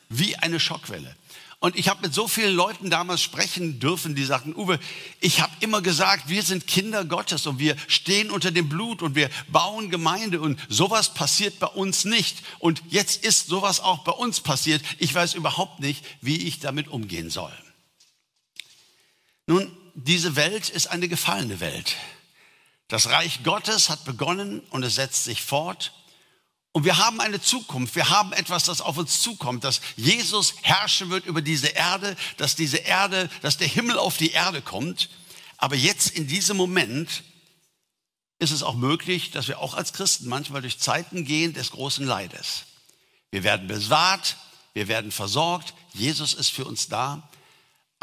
[0.10, 1.16] wie eine Schockwelle.
[1.64, 4.82] Und ich habe mit so vielen Leuten damals sprechen dürfen, die sagten, Uwe,
[5.22, 9.16] ich habe immer gesagt, wir sind Kinder Gottes und wir stehen unter dem Blut und
[9.16, 12.44] wir bauen Gemeinde und sowas passiert bei uns nicht.
[12.60, 14.84] Und jetzt ist sowas auch bei uns passiert.
[15.00, 17.54] Ich weiß überhaupt nicht, wie ich damit umgehen soll.
[19.48, 21.96] Nun, diese Welt ist eine gefallene Welt.
[22.90, 25.94] Das Reich Gottes hat begonnen und es setzt sich fort.
[26.74, 31.12] Und wir haben eine Zukunft, wir haben etwas, das auf uns zukommt, dass Jesus herrschen
[31.12, 35.10] wird über diese Erde, dass diese Erde, dass der Himmel auf die Erde kommt.
[35.58, 37.24] Aber jetzt in diesem Moment
[38.40, 42.08] ist es auch möglich, dass wir auch als Christen manchmal durch Zeiten gehen des großen
[42.08, 42.66] Leides.
[43.30, 44.38] Wir werden bewahrt,
[44.74, 47.30] wir werden versorgt, Jesus ist für uns da.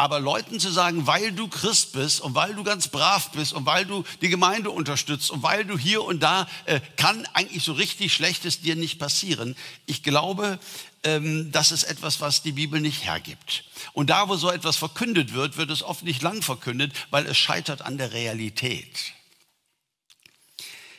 [0.00, 3.66] Aber Leuten zu sagen, weil du Christ bist und weil du ganz brav bist und
[3.66, 7.74] weil du die Gemeinde unterstützt und weil du hier und da, äh, kann eigentlich so
[7.74, 9.54] richtig Schlechtes dir nicht passieren.
[9.84, 10.58] Ich glaube,
[11.04, 13.64] ähm, das ist etwas, was die Bibel nicht hergibt.
[13.92, 17.36] Und da, wo so etwas verkündet wird, wird es oft nicht lang verkündet, weil es
[17.36, 19.12] scheitert an der Realität.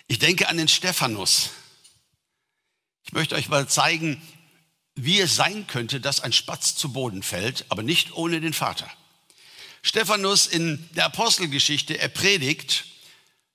[0.06, 1.50] Ich denke an den Stephanus.
[3.04, 4.22] Ich möchte euch mal zeigen,
[4.96, 8.90] wie es sein könnte, dass ein Spatz zu Boden fällt, aber nicht ohne den Vater.
[9.82, 12.86] Stephanus in der Apostelgeschichte, er predigt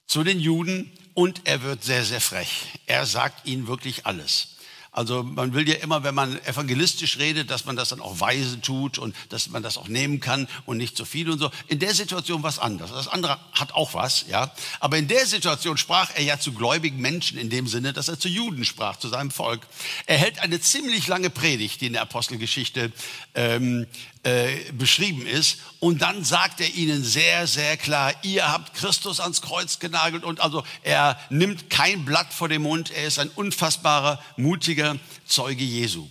[0.06, 2.66] zu den Juden und er wird sehr, sehr frech.
[2.86, 4.55] Er sagt ihnen wirklich alles.
[4.96, 8.62] Also man will ja immer, wenn man evangelistisch redet, dass man das dann auch weise
[8.62, 11.50] tut und dass man das auch nehmen kann und nicht zu viel und so.
[11.68, 12.92] In der Situation was anderes.
[12.92, 14.50] Das andere hat auch was, ja.
[14.80, 18.18] Aber in der Situation sprach er ja zu gläubigen Menschen in dem Sinne, dass er
[18.18, 19.66] zu Juden sprach, zu seinem Volk.
[20.06, 22.90] Er hält eine ziemlich lange Predigt, die in der Apostelgeschichte
[23.34, 23.86] ähm,
[24.22, 25.58] äh, beschrieben ist.
[25.78, 30.24] Und dann sagt er ihnen sehr, sehr klar, ihr habt Christus ans Kreuz genagelt.
[30.24, 32.90] Und also er nimmt kein Blatt vor den Mund.
[32.90, 34.85] Er ist ein unfassbarer, mutiger
[35.26, 36.08] Zeuge Jesu.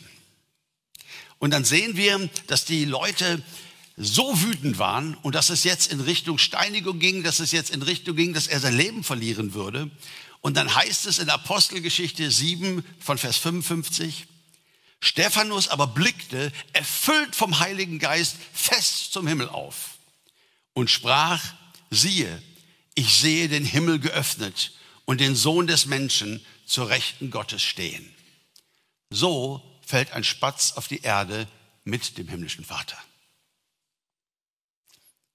[1.39, 3.43] Und dann sehen wir, dass die Leute
[3.97, 7.81] so wütend waren und dass es jetzt in Richtung Steinigung ging, dass es jetzt in
[7.81, 9.89] Richtung ging, dass er sein Leben verlieren würde.
[10.41, 14.27] Und dann heißt es in Apostelgeschichte 7 von Vers 55,
[14.99, 19.97] Stephanus aber blickte, erfüllt vom Heiligen Geist, fest zum Himmel auf
[20.73, 21.41] und sprach,
[21.89, 22.41] siehe,
[22.95, 24.73] ich sehe den Himmel geöffnet
[25.05, 28.14] und den Sohn des Menschen zur Rechten Gottes stehen.
[29.15, 31.47] So fällt ein Spatz auf die Erde
[31.85, 32.97] mit dem himmlischen Vater.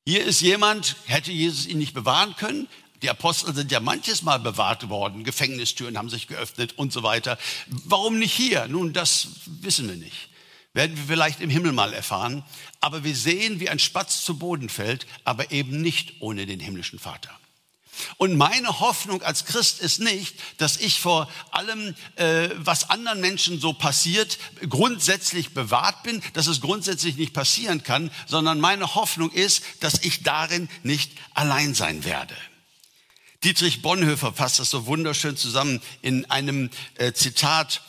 [0.05, 2.69] Hier ist jemand, hätte Jesus ihn nicht bewahren können,
[3.01, 7.39] die Apostel sind ja manches Mal bewahrt worden, Gefängnistüren haben sich geöffnet und so weiter.
[7.69, 8.69] Warum nicht hier?
[8.69, 10.29] Nun, das wissen wir nicht.
[10.75, 12.45] Werden wir vielleicht im Himmel mal erfahren.
[12.81, 16.99] Aber wir sehen, wie ein Spatz zu Boden fällt, aber eben nicht ohne den himmlischen
[16.99, 17.31] Vater.
[18.17, 23.61] Und meine Hoffnung als Christ ist nicht, dass ich vor allem, äh, was anderen Menschen
[23.61, 29.63] so passiert, grundsätzlich bewahrt bin, dass es grundsätzlich nicht passieren kann, sondern meine Hoffnung ist,
[29.81, 32.35] dass ich darin nicht allein sein werde.
[33.43, 37.83] Dietrich Bonhoeffer fasst das so wunderschön zusammen in einem äh, Zitat.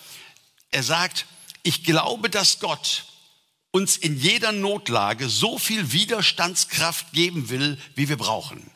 [0.71, 1.26] Er sagt,
[1.63, 3.06] ich glaube, dass Gott
[3.71, 8.69] uns in jeder Notlage so viel Widerstandskraft geben will, wie wir brauchen.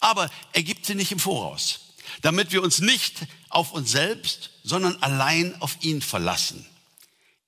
[0.00, 1.80] Aber er gibt sie nicht im Voraus,
[2.22, 6.66] damit wir uns nicht auf uns selbst, sondern allein auf ihn verlassen.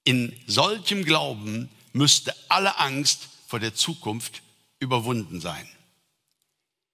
[0.05, 4.43] In solchem Glauben müsste alle Angst vor der Zukunft
[4.79, 5.69] überwunden sein.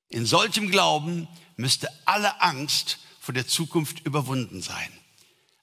[0.08, 4.92] In solchem Glauben müsste alle Angst vor der Zukunft überwunden sein.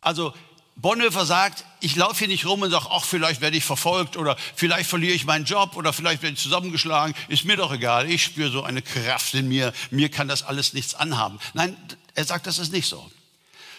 [0.02, 0.34] Also
[0.80, 4.38] Bonhoeffer sagt, ich laufe hier nicht rum und sage, ach, vielleicht werde ich verfolgt oder
[4.56, 7.16] vielleicht verliere ich meinen Job oder vielleicht werde ich zusammengeschlagen.
[7.30, 8.10] Ist mir doch egal.
[8.10, 9.74] Ich spüre so eine Kraft in mir.
[9.90, 11.40] Mir kann das alles nichts anhaben.
[11.56, 11.76] Nein,
[12.13, 13.10] er sagt, das ist nicht so.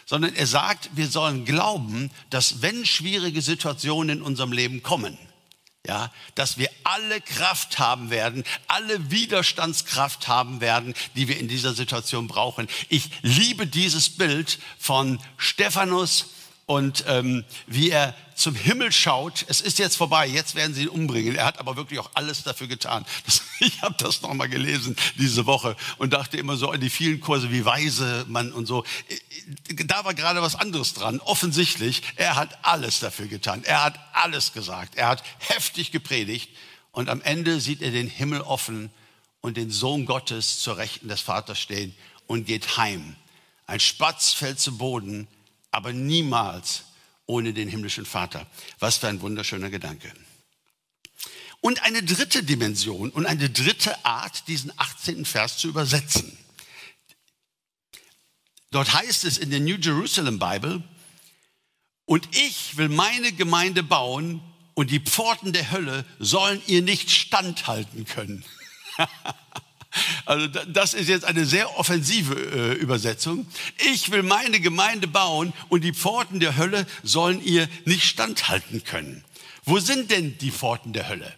[0.07, 5.17] Sondern er sagt, wir sollen glauben, dass wenn schwierige Situationen in unserem Leben kommen,
[5.87, 11.75] ja, dass wir alle Kraft haben werden, alle Widerstandskraft haben werden, die wir in dieser
[11.75, 12.67] Situation brauchen.
[12.89, 16.27] Ich liebe dieses Bild von Stephanus,
[16.69, 19.47] und ähm, wie er zum Himmel schaut.
[19.49, 21.35] Es ist jetzt vorbei, jetzt werden sie ihn umbringen.
[21.35, 23.07] Er hat aber wirklich auch alles dafür getan.
[23.25, 27.21] Das, ich habe das nochmal gelesen diese Woche und dachte immer so an die vielen
[27.21, 28.85] Kurse, wie weise man und so.
[29.87, 31.21] Da war gerade was anderes dran.
[31.21, 33.65] Offensichtlich, er hat alles dafür getan.
[33.65, 34.95] Er hat alles gesagt.
[34.95, 36.51] Er hat heftig gepredigt
[36.93, 38.91] und am Ende sieht er den Himmel offen
[39.41, 41.95] und den Sohn Gottes zur Rechten des Vaters stehen
[42.27, 43.17] und geht heim.
[43.67, 45.27] Ein Spatz fällt zu Boden
[45.71, 46.85] aber niemals
[47.27, 48.47] ohne den himmlischen Vater.
[48.79, 50.13] Was für ein wunderschöner Gedanke.
[51.61, 55.25] Und eine dritte Dimension und eine dritte Art, diesen 18.
[55.25, 56.37] Vers zu übersetzen.
[58.71, 60.83] Dort heißt es in der New Jerusalem Bible,
[62.05, 64.41] und ich will meine Gemeinde bauen
[64.73, 68.45] und die Pforten der Hölle sollen ihr nicht standhalten können.
[70.27, 73.47] Also das ist jetzt eine sehr offensive äh, Übersetzung.
[73.91, 79.25] Ich will meine Gemeinde bauen und die Pforten der Hölle sollen ihr nicht standhalten können.
[79.65, 81.35] Wo sind denn die Pforten der Hölle?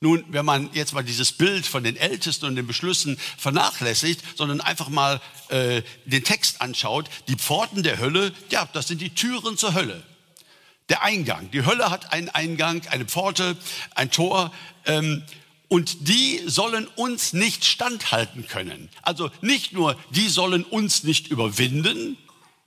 [0.00, 4.60] Nun, wenn man jetzt mal dieses Bild von den Ältesten und den Beschlüssen vernachlässigt, sondern
[4.60, 9.56] einfach mal äh, den Text anschaut, die Pforten der Hölle, ja, das sind die Türen
[9.56, 10.02] zur Hölle.
[10.88, 11.52] Der Eingang.
[11.52, 13.56] Die Hölle hat einen Eingang, eine Pforte,
[13.94, 14.52] ein Tor.
[14.86, 15.22] Ähm,
[15.72, 18.90] und die sollen uns nicht standhalten können.
[19.00, 22.18] Also nicht nur, die sollen uns nicht überwinden,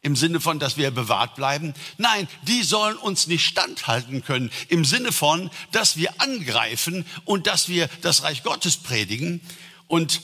[0.01, 1.75] im Sinne von, dass wir bewahrt bleiben.
[1.99, 7.69] Nein, die sollen uns nicht standhalten können, im Sinne von, dass wir angreifen und dass
[7.69, 9.39] wir das Reich Gottes predigen.
[9.85, 10.21] Und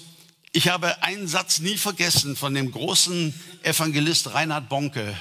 [0.52, 5.16] ich habe einen Satz nie vergessen von dem großen Evangelist Reinhard Bonke,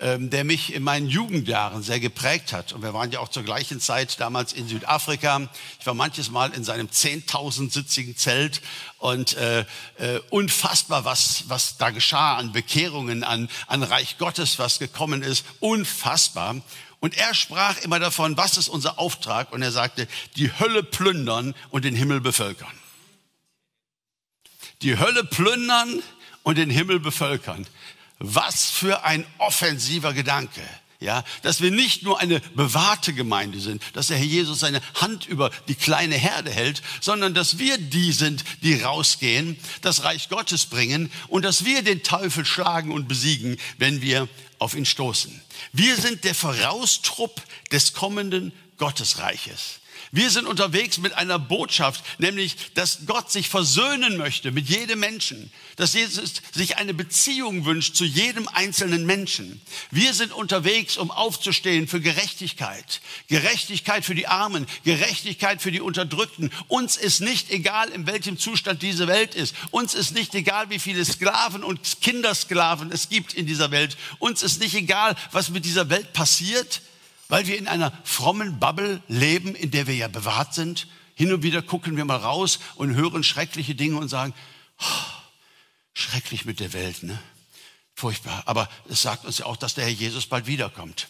[0.00, 2.72] der mich in meinen Jugendjahren sehr geprägt hat.
[2.72, 5.48] Und wir waren ja auch zur gleichen Zeit damals in Südafrika.
[5.80, 8.60] Ich war manches Mal in seinem 10.000 sitzigen Zelt
[8.98, 9.64] und äh,
[9.98, 15.44] äh, unfassbar, was, was da geschah an Bekehrungen, an, an Reich Gottes, was gekommen ist.
[15.58, 16.54] Unfassbar.
[17.00, 19.52] Und er sprach immer davon, was ist unser Auftrag?
[19.52, 20.06] Und er sagte,
[20.36, 22.72] die Hölle plündern und den Himmel bevölkern.
[24.82, 26.02] Die Hölle plündern
[26.42, 27.66] und den Himmel bevölkern.
[28.18, 30.62] Was für ein offensiver Gedanke.
[31.00, 35.26] Ja, dass wir nicht nur eine bewahrte Gemeinde sind, dass der Herr Jesus seine Hand
[35.26, 40.66] über die kleine Herde hält, sondern dass wir die sind, die rausgehen, das Reich Gottes
[40.66, 44.28] bringen und dass wir den Teufel schlagen und besiegen, wenn wir
[44.58, 45.40] auf ihn stoßen.
[45.72, 49.78] Wir sind der Voraustrupp des kommenden Gottesreiches.
[50.10, 55.50] Wir sind unterwegs mit einer Botschaft, nämlich, dass Gott sich versöhnen möchte mit jedem Menschen,
[55.76, 59.60] dass Jesus sich eine Beziehung wünscht zu jedem einzelnen Menschen.
[59.90, 66.50] Wir sind unterwegs, um aufzustehen für Gerechtigkeit, Gerechtigkeit für die Armen, Gerechtigkeit für die Unterdrückten.
[66.68, 69.54] Uns ist nicht egal, in welchem Zustand diese Welt ist.
[69.70, 73.96] Uns ist nicht egal, wie viele Sklaven und Kindersklaven es gibt in dieser Welt.
[74.18, 76.80] Uns ist nicht egal, was mit dieser Welt passiert
[77.28, 80.88] weil wir in einer frommen Bubble leben, in der wir ja bewahrt sind.
[81.14, 84.34] Hin und wieder gucken wir mal raus und hören schreckliche Dinge und sagen,
[84.80, 84.84] oh,
[85.92, 87.18] schrecklich mit der Welt, ne?
[87.94, 88.44] Furchtbar.
[88.46, 91.08] Aber es sagt uns ja auch, dass der Herr Jesus bald wiederkommt.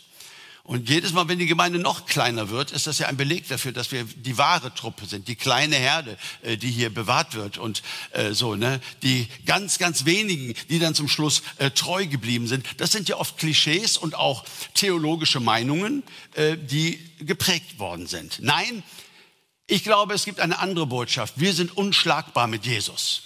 [0.69, 3.73] Und jedes Mal, wenn die Gemeinde noch kleiner wird, ist das ja ein Beleg dafür,
[3.73, 7.83] dass wir die wahre Truppe sind, die kleine Herde, äh, die hier bewahrt wird und
[8.11, 8.79] äh, so, ne?
[9.03, 12.67] Die ganz, ganz wenigen, die dann zum Schluss äh, treu geblieben sind.
[12.77, 16.03] Das sind ja oft Klischees und auch theologische Meinungen,
[16.35, 18.41] äh, die geprägt worden sind.
[18.43, 18.83] Nein,
[19.67, 21.41] ich glaube, es gibt eine andere Botschaft.
[21.41, 23.23] Wir sind unschlagbar mit Jesus.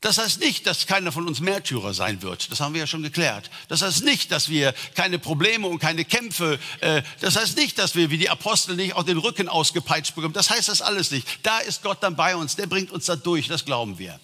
[0.00, 2.52] Das heißt nicht, dass keiner von uns Märtyrer sein wird.
[2.52, 3.50] Das haben wir ja schon geklärt.
[3.68, 7.94] Das heißt nicht, dass wir keine Probleme und keine Kämpfe, äh, das heißt nicht, dass
[7.94, 10.34] wir wie die Apostel nicht auch den Rücken ausgepeitscht bekommen.
[10.34, 11.26] Das heißt das alles nicht.
[11.42, 14.20] Da ist Gott dann bei uns, der bringt uns da durch, das glauben wir.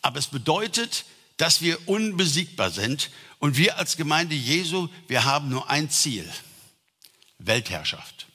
[0.00, 1.04] Aber es bedeutet,
[1.36, 6.28] dass wir unbesiegbar sind und wir als Gemeinde Jesu, wir haben nur ein Ziel.
[7.38, 8.26] Weltherrschaft.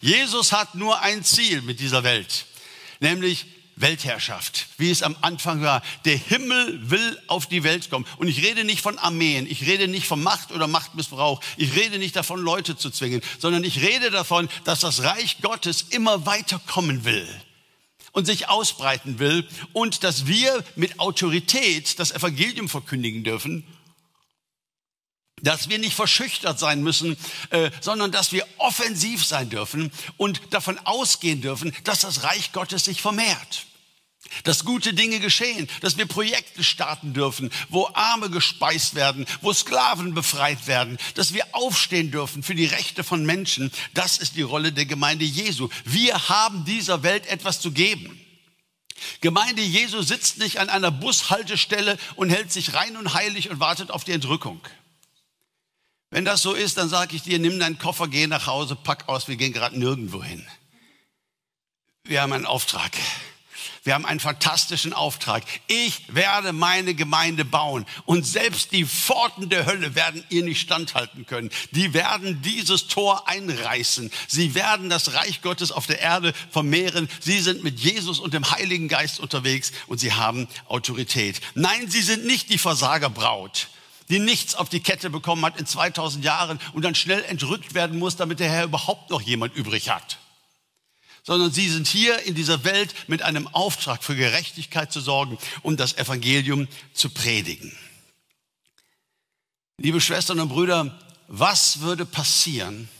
[0.00, 2.46] Jesus hat nur ein Ziel mit dieser Welt,
[3.00, 5.82] nämlich Weltherrschaft, wie es am Anfang war.
[6.04, 8.06] Der Himmel will auf die Welt kommen.
[8.18, 11.98] Und ich rede nicht von Armeen, ich rede nicht von Macht oder Machtmissbrauch, ich rede
[11.98, 16.60] nicht davon, Leute zu zwingen, sondern ich rede davon, dass das Reich Gottes immer weiter
[16.66, 17.26] kommen will
[18.12, 23.64] und sich ausbreiten will und dass wir mit Autorität das Evangelium verkündigen dürfen
[25.42, 27.16] dass wir nicht verschüchtert sein müssen,
[27.50, 32.84] äh, sondern dass wir offensiv sein dürfen und davon ausgehen dürfen, dass das Reich Gottes
[32.84, 33.66] sich vermehrt.
[34.44, 40.14] Dass gute Dinge geschehen, dass wir Projekte starten dürfen, wo Arme gespeist werden, wo Sklaven
[40.14, 43.72] befreit werden, dass wir aufstehen dürfen für die Rechte von Menschen.
[43.94, 45.68] Das ist die Rolle der Gemeinde Jesu.
[45.84, 48.18] Wir haben dieser Welt etwas zu geben.
[49.20, 53.90] Gemeinde Jesu sitzt nicht an einer Bushaltestelle und hält sich rein und heilig und wartet
[53.90, 54.60] auf die Entrückung.
[56.12, 59.08] Wenn das so ist, dann sage ich dir, nimm deinen Koffer, geh nach Hause, pack
[59.08, 60.46] aus, wir gehen gerade nirgendwo hin.
[62.04, 62.90] Wir haben einen Auftrag.
[63.82, 65.42] Wir haben einen fantastischen Auftrag.
[65.68, 71.24] Ich werde meine Gemeinde bauen und selbst die Pforten der Hölle werden ihr nicht standhalten
[71.24, 71.48] können.
[71.70, 74.10] Die werden dieses Tor einreißen.
[74.28, 77.08] Sie werden das Reich Gottes auf der Erde vermehren.
[77.20, 81.40] Sie sind mit Jesus und dem Heiligen Geist unterwegs und sie haben Autorität.
[81.54, 83.68] Nein, sie sind nicht die Versagerbraut
[84.12, 87.98] die nichts auf die Kette bekommen hat in 2000 Jahren und dann schnell entrückt werden
[87.98, 90.18] muss, damit der Herr überhaupt noch jemand übrig hat.
[91.22, 95.80] Sondern sie sind hier in dieser Welt mit einem Auftrag für Gerechtigkeit zu sorgen und
[95.80, 97.74] das Evangelium zu predigen.
[99.78, 102.90] Liebe Schwestern und Brüder, was würde passieren,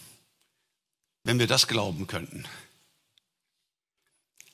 [1.24, 2.46] wenn wir das glauben könnten?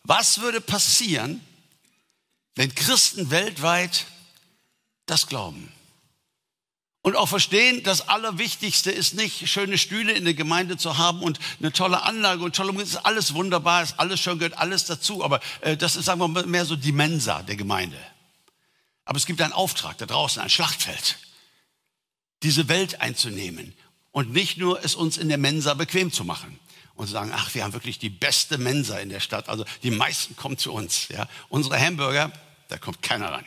[0.03, 1.41] Was würde passieren,
[2.57, 4.07] wenn Christen weltweit
[5.07, 5.73] das glauben?
[7.09, 11.39] Und auch verstehen, das Allerwichtigste ist nicht, schöne Stühle in der Gemeinde zu haben und
[11.59, 12.89] eine tolle Anlage und tolle Musik.
[12.89, 15.25] ist alles wunderbar, ist alles schön, gehört alles dazu.
[15.25, 17.97] Aber äh, das ist, sagen wir mal, mehr so die Mensa der Gemeinde.
[19.07, 21.17] Aber es gibt einen Auftrag da draußen, ein Schlachtfeld,
[22.43, 23.73] diese Welt einzunehmen
[24.13, 26.61] und nicht nur es uns in der Mensa bequem zu machen
[26.95, 29.49] und zu sagen, ach, wir haben wirklich die beste Mensa in der Stadt.
[29.49, 31.09] Also die meisten kommen zu uns.
[31.09, 31.27] Ja.
[31.49, 32.31] Unsere Hamburger,
[32.69, 33.47] da kommt keiner ran.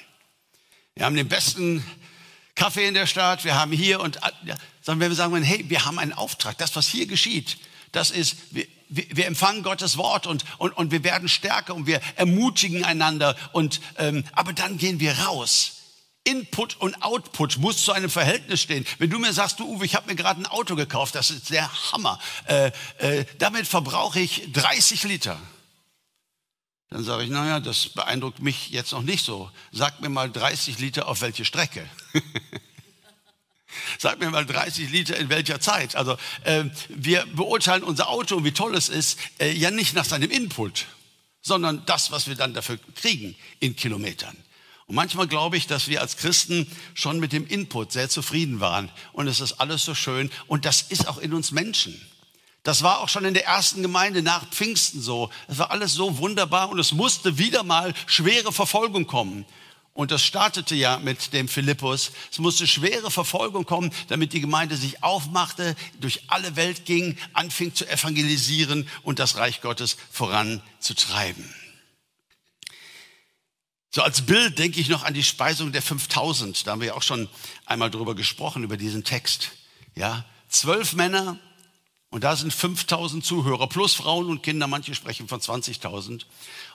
[0.95, 1.85] Wir haben den besten
[2.55, 5.85] Kaffee in der Stadt, wir haben hier und ja, sondern wenn wir sagen, hey, wir
[5.85, 7.57] haben einen Auftrag, das, was hier geschieht,
[7.91, 12.01] das ist, wir, wir empfangen Gottes Wort und, und, und wir werden stärker und wir
[12.15, 13.35] ermutigen einander.
[13.53, 15.73] Und, ähm, aber dann gehen wir raus.
[16.23, 18.85] Input und Output muss zu einem Verhältnis stehen.
[18.99, 21.49] Wenn du mir sagst, du Uwe, ich habe mir gerade ein Auto gekauft, das ist
[21.49, 22.19] der Hammer.
[22.45, 25.39] Äh, äh, damit verbrauche ich 30 Liter.
[26.91, 29.49] Dann sage ich, naja, das beeindruckt mich jetzt noch nicht so.
[29.71, 31.89] Sag mir mal 30 Liter auf welche Strecke.
[33.97, 35.95] Sag mir mal 30 Liter in welcher Zeit.
[35.95, 40.03] Also äh, wir beurteilen unser Auto und wie toll es ist, äh, ja nicht nach
[40.03, 40.87] seinem Input,
[41.41, 44.35] sondern das, was wir dann dafür kriegen in Kilometern.
[44.87, 48.91] Und manchmal glaube ich, dass wir als Christen schon mit dem Input sehr zufrieden waren.
[49.13, 50.29] Und es ist alles so schön.
[50.47, 52.01] Und das ist auch in uns Menschen.
[52.63, 55.31] Das war auch schon in der ersten Gemeinde nach Pfingsten so.
[55.47, 59.45] Es war alles so wunderbar und es musste wieder mal schwere Verfolgung kommen.
[59.93, 62.11] Und das startete ja mit dem Philippus.
[62.31, 67.73] Es musste schwere Verfolgung kommen, damit die Gemeinde sich aufmachte, durch alle Welt ging, anfing
[67.75, 71.53] zu evangelisieren und das Reich Gottes voranzutreiben.
[73.89, 76.65] So als Bild denke ich noch an die Speisung der 5000.
[76.65, 77.27] Da haben wir ja auch schon
[77.65, 79.51] einmal drüber gesprochen, über diesen Text.
[79.95, 81.37] Ja, zwölf Männer
[82.11, 86.25] und da sind 5000 Zuhörer plus Frauen und Kinder, manche sprechen von 20.000.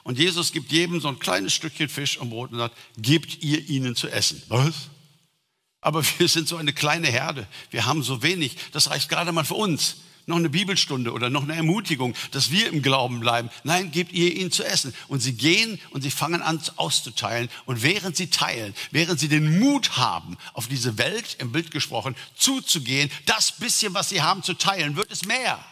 [0.03, 3.69] Und Jesus gibt jedem so ein kleines Stückchen Fisch und Brot und sagt, gebt ihr
[3.69, 4.41] ihnen zu essen.
[4.47, 4.89] Was?
[5.79, 7.47] Aber wir sind so eine kleine Herde.
[7.69, 8.57] Wir haben so wenig.
[8.71, 9.97] Das reicht gerade mal für uns.
[10.27, 13.49] Noch eine Bibelstunde oder noch eine Ermutigung, dass wir im Glauben bleiben.
[13.63, 14.93] Nein, gebt ihr ihnen zu essen.
[15.07, 17.49] Und sie gehen und sie fangen an auszuteilen.
[17.65, 22.15] Und während sie teilen, während sie den Mut haben, auf diese Welt, im Bild gesprochen,
[22.35, 25.63] zuzugehen, das bisschen, was sie haben, zu teilen, wird es mehr.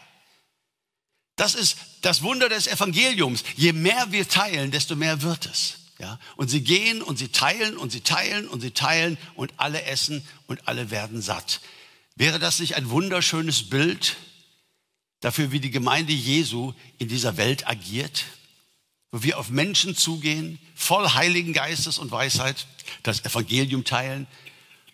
[1.36, 3.44] Das ist das Wunder des Evangeliums.
[3.58, 5.80] Je mehr wir teilen, desto mehr wird es.
[6.00, 6.18] Ja?
[6.38, 10.26] Und sie gehen und sie teilen und sie teilen und sie teilen und alle essen
[10.48, 11.60] und alle werden satt.
[12.16, 14.16] Wäre das nicht ein wunderschönes Bild
[15.26, 18.26] dafür, wie die Gemeinde Jesu in dieser Welt agiert?
[19.12, 22.68] Wo wir auf Menschen zugehen, voll Heiligen Geistes und Weisheit,
[23.02, 24.28] das Evangelium teilen,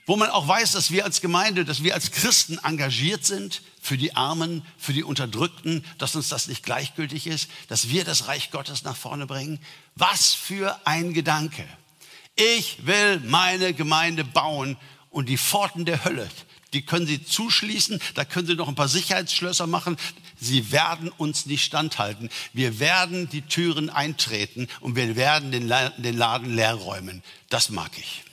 [0.06, 3.98] wo man auch weiß, dass wir als Gemeinde, dass wir als Christen engagiert sind für
[3.98, 8.52] die Armen, für die Unterdrückten, dass uns das nicht gleichgültig ist, dass wir das Reich
[8.52, 9.60] Gottes nach vorne bringen.
[9.96, 11.66] Was für ein Gedanke.
[12.36, 14.78] Ich will meine Gemeinde bauen
[15.10, 16.30] und die Pforten der Hölle,
[16.74, 19.98] die können Sie zuschließen, da können Sie noch ein paar Sicherheitsschlösser machen.
[20.42, 22.30] Sie werden uns nicht standhalten.
[22.52, 25.68] Wir werden die Türen eintreten und wir werden den
[26.18, 27.24] Laden leer räumen.
[27.50, 28.24] Das mag ich.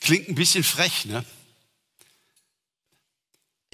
[0.00, 1.24] Klingt ein bisschen frech, ne?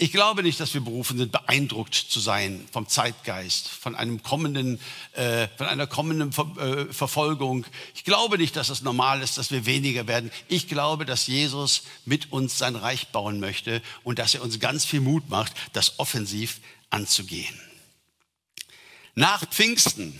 [0.00, 4.78] Ich glaube nicht, dass wir berufen sind, beeindruckt zu sein vom Zeitgeist, von einem kommenden,
[5.14, 7.66] äh, von einer kommenden Ver äh, Verfolgung.
[7.96, 10.30] Ich glaube nicht, dass es normal ist, dass wir weniger werden.
[10.46, 14.84] Ich glaube, dass Jesus mit uns sein Reich bauen möchte und dass er uns ganz
[14.84, 17.60] viel Mut macht, das offensiv anzugehen.
[19.16, 20.16] Nach Pfingsten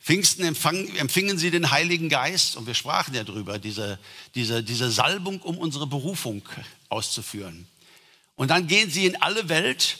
[0.00, 3.98] Pfingsten empfangen, empfingen sie den Heiligen Geist und wir sprachen ja drüber, diese,
[4.34, 6.40] diese, diese Salbung, um unsere Berufung
[6.88, 7.66] auszuführen.
[8.38, 9.98] Und dann gehen sie in alle Welt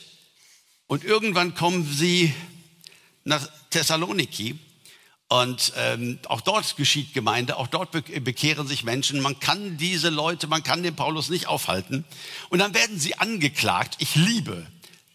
[0.86, 2.32] und irgendwann kommen sie
[3.24, 4.56] nach Thessaloniki
[5.26, 9.20] und ähm, auch dort geschieht Gemeinde, auch dort bekehren sich Menschen.
[9.20, 12.04] Man kann diese Leute, man kann den Paulus nicht aufhalten.
[12.48, 13.96] Und dann werden sie angeklagt.
[13.98, 14.64] Ich liebe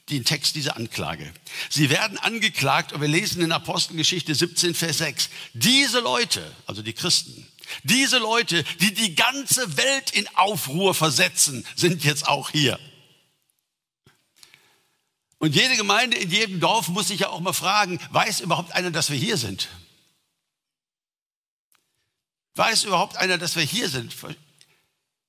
[0.09, 1.33] den Text dieser Anklage.
[1.69, 6.93] Sie werden angeklagt, und wir lesen in Apostelgeschichte 17, Vers 6, diese Leute, also die
[6.93, 7.47] Christen,
[7.83, 12.77] diese Leute, die die ganze Welt in Aufruhr versetzen, sind jetzt auch hier.
[15.43, 18.91] Und jede Gemeinde in jedem Dorf muss sich ja auch mal fragen, weiß überhaupt einer,
[18.91, 19.67] dass wir hier sind?
[22.55, 24.15] Weiß überhaupt einer, dass wir hier sind?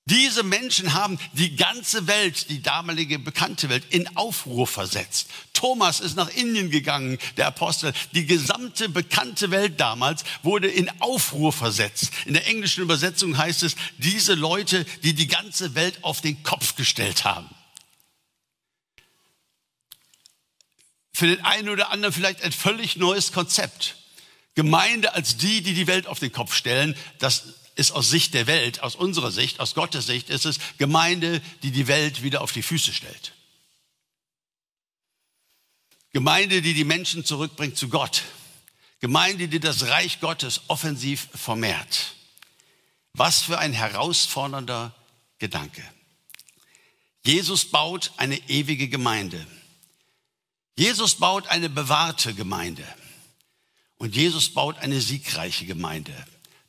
[0.04, 5.30] Diese Menschen haben die ganze Welt, die damalige bekannte Welt, in Aufruhr versetzt.
[5.52, 7.92] Thomas ist nach Indien gegangen, der Apostel.
[8.12, 12.12] Die gesamte bekannte Welt damals wurde in Aufruhr versetzt.
[12.24, 16.76] In der englischen Übersetzung heißt es, diese Leute, die die ganze Welt auf den Kopf
[16.76, 17.50] gestellt haben.
[21.14, 23.96] Für den einen oder anderen vielleicht ein völlig neues Konzept.
[24.56, 28.48] Gemeinde als die, die die Welt auf den Kopf stellen, das ist aus Sicht der
[28.48, 32.52] Welt, aus unserer Sicht, aus Gottes Sicht, ist es Gemeinde, die die Welt wieder auf
[32.52, 33.32] die Füße stellt.
[36.12, 38.22] Gemeinde, die die Menschen zurückbringt zu Gott.
[39.00, 42.14] Gemeinde, die das Reich Gottes offensiv vermehrt.
[43.12, 44.94] Was für ein herausfordernder
[45.38, 45.82] Gedanke.
[47.24, 49.46] Jesus baut eine ewige Gemeinde.
[50.76, 52.84] Jesus baut eine bewahrte Gemeinde.
[53.96, 56.12] Und Jesus baut eine siegreiche Gemeinde.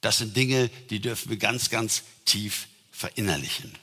[0.02, 3.76] Das sind Dinge, die dürfen wir ganz, ganz tief verinnerlichen.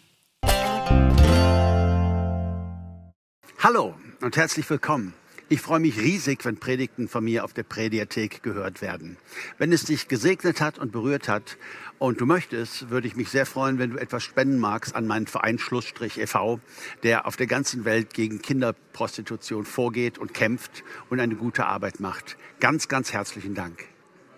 [3.58, 5.12] Hallo und herzlich willkommen.
[5.52, 9.18] Ich freue mich riesig, wenn Predigten von mir auf der Prädiathek gehört werden.
[9.58, 11.58] Wenn es dich gesegnet hat und berührt hat
[11.98, 15.26] und du möchtest, würde ich mich sehr freuen, wenn du etwas spenden magst an meinen
[15.26, 16.58] Verein Schlussstrich e.V.,
[17.02, 22.38] der auf der ganzen Welt gegen Kinderprostitution vorgeht und kämpft und eine gute Arbeit macht.
[22.58, 23.91] Ganz, ganz herzlichen Dank.